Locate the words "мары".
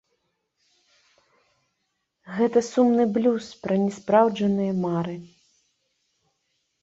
4.85-5.17